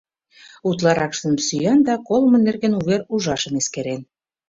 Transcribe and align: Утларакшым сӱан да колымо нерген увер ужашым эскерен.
Утларакшым 0.69 1.35
сӱан 1.45 1.79
да 1.87 1.95
колымо 2.07 2.37
нерген 2.47 2.73
увер 2.79 3.01
ужашым 3.13 3.53
эскерен. 3.61 4.01